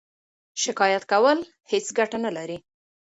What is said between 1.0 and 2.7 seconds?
کول هیڅ ګټه نلري.